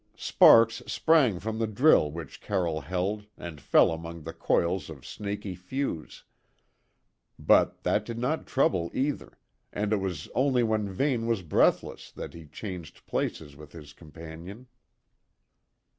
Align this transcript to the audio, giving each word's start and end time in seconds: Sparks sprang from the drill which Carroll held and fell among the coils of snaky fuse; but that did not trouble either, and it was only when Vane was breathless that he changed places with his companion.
Sparks 0.17 0.81
sprang 0.87 1.39
from 1.39 1.59
the 1.59 1.67
drill 1.67 2.09
which 2.11 2.41
Carroll 2.41 2.81
held 2.81 3.27
and 3.37 3.61
fell 3.61 3.91
among 3.91 4.23
the 4.23 4.33
coils 4.33 4.89
of 4.89 5.05
snaky 5.05 5.53
fuse; 5.53 6.23
but 7.37 7.83
that 7.83 8.03
did 8.03 8.17
not 8.17 8.47
trouble 8.47 8.89
either, 8.95 9.37
and 9.71 9.93
it 9.93 9.97
was 9.97 10.27
only 10.33 10.63
when 10.63 10.89
Vane 10.89 11.27
was 11.27 11.43
breathless 11.43 12.11
that 12.13 12.33
he 12.33 12.47
changed 12.47 13.05
places 13.05 13.55
with 13.55 13.73
his 13.73 13.93
companion. 13.93 14.65